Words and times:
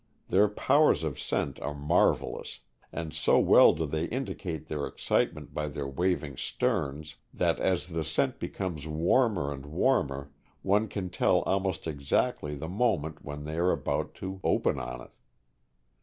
Their 0.29 0.47
powers 0.47 1.03
of 1.03 1.19
scent 1.19 1.59
are 1.59 1.75
marvelous; 1.75 2.61
and 2.91 3.13
so 3.13 3.37
well 3.37 3.71
do 3.73 3.85
they 3.85 4.05
indicate 4.05 4.67
their 4.67 4.87
excitement 4.87 5.53
by 5.53 5.67
their 5.67 5.87
waving 5.87 6.37
sterns, 6.37 7.17
that 7.31 7.59
as 7.59 7.85
the 7.89 8.03
scent 8.03 8.39
becomes 8.39 8.87
warmer 8.87 9.51
and 9.53 9.67
warmer 9.67 10.31
one 10.63 10.87
can 10.87 11.11
tell 11.11 11.43
almost 11.43 11.85
exactly 11.85 12.55
the 12.55 12.67
moment 12.67 13.23
when 13.23 13.43
they 13.43 13.57
are 13.57 13.71
about 13.71 14.15
to 14.15 14.39
open 14.43 14.77
THE 14.77 14.81
BASSET 14.81 14.85
HOUND. 14.85 14.85
213 14.85 14.85
on 14.89 15.01
it. 15.05 15.11